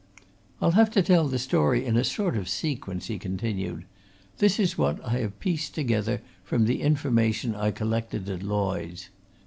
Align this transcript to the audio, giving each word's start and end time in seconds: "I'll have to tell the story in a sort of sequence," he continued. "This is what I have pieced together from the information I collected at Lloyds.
"I'll 0.61 0.71
have 0.71 0.89
to 0.93 1.03
tell 1.03 1.27
the 1.27 1.37
story 1.37 1.85
in 1.85 1.95
a 1.95 2.03
sort 2.03 2.35
of 2.35 2.49
sequence," 2.49 3.05
he 3.05 3.19
continued. 3.19 3.85
"This 4.39 4.59
is 4.59 4.75
what 4.75 4.99
I 5.05 5.19
have 5.19 5.39
pieced 5.39 5.75
together 5.75 6.23
from 6.43 6.65
the 6.65 6.81
information 6.81 7.53
I 7.53 7.69
collected 7.69 8.27
at 8.27 8.41
Lloyds. 8.41 9.09